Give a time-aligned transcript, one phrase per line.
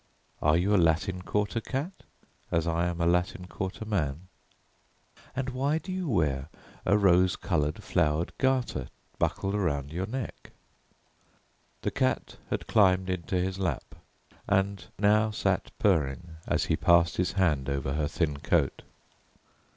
[0.41, 1.91] Are you a Latin Quarter cat
[2.51, 4.29] as I am a Latin Quarter man?
[5.35, 6.49] And why do you wear
[6.87, 8.87] a rose coloured flowered garter
[9.19, 10.53] buckled about your neck?"
[11.83, 13.93] The cat had climbed into his lap,
[14.47, 18.81] and now sat purring as he passed his hand over her thin coat.